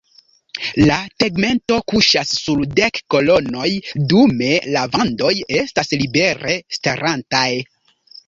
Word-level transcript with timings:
La 0.81 0.95
tegmento 1.23 1.75
kuŝas 1.91 2.31
sur 2.37 2.63
dek 2.79 2.97
kolonoj 3.15 3.67
dume 4.13 4.49
la 4.77 4.83
vandoj 4.95 5.31
estas 5.61 5.93
libere 6.05 6.57
starantaj. 6.79 7.47